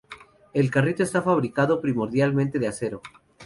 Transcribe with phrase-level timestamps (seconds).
[0.53, 3.03] El carrito está fabricado primordialmente de acero.